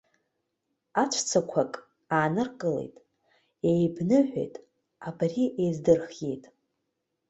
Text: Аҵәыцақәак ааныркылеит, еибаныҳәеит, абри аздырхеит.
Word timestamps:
Аҵәыцақәак 1.01 1.73
ааныркылеит, 2.15 2.95
еибаныҳәеит, 3.69 4.55
абри 5.07 5.43
аздырхеит. 5.63 6.43